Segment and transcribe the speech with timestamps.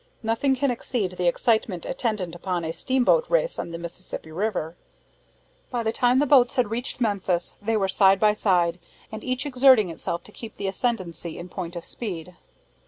[0.23, 4.75] Nothing can exceed the excitement attendant upon a steamboat race on the Mississippi river.
[5.69, 8.79] By the time the boats had reached Memphis, they were side by side,
[9.11, 12.35] and each exerting itself to keep the ascendancy in point of speed.